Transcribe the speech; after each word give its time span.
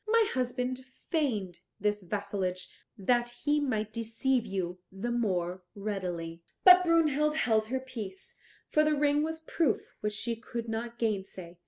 My 0.07 0.27
husband 0.33 0.83
feigned 1.11 1.59
this 1.79 2.01
vassalage 2.01 2.67
that 2.97 3.29
he 3.45 3.59
might 3.59 3.93
deceive 3.93 4.47
you 4.47 4.79
the 4.91 5.11
more 5.11 5.61
readily." 5.75 6.41
But 6.63 6.83
Brunhild 6.83 7.35
held 7.35 7.67
her 7.67 7.79
peace, 7.79 8.35
for 8.67 8.83
the 8.83 8.95
ring 8.97 9.21
was 9.21 9.43
a 9.43 9.45
proof 9.45 9.93
which 9.99 10.13
she 10.13 10.35
could 10.35 10.67
not 10.67 10.97
gainsay. 10.97 11.59